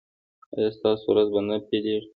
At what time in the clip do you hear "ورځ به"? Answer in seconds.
1.11-1.41